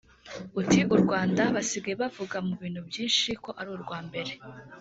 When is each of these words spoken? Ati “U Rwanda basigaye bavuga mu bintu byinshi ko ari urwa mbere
Ati 0.61 0.79
“U 0.93 0.97
Rwanda 1.03 1.41
basigaye 1.55 1.95
bavuga 2.03 2.35
mu 2.45 2.53
bintu 2.61 2.81
byinshi 2.89 3.29
ko 3.43 3.49
ari 3.59 3.69
urwa 3.75 3.97
mbere 4.07 4.31